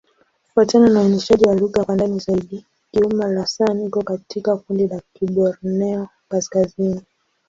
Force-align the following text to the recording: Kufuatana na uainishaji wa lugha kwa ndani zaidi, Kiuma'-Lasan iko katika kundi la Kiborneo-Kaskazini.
Kufuatana 0.47 0.89
na 0.89 0.99
uainishaji 1.01 1.45
wa 1.45 1.55
lugha 1.55 1.83
kwa 1.83 1.95
ndani 1.95 2.19
zaidi, 2.19 2.65
Kiuma'-Lasan 2.91 3.85
iko 3.87 4.01
katika 4.03 4.57
kundi 4.57 4.87
la 4.87 5.01
Kiborneo-Kaskazini. 5.13 7.01